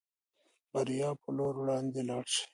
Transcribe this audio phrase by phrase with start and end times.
[0.03, 0.03] د
[0.71, 2.43] بریا په لور وړاندې لاړ شئ.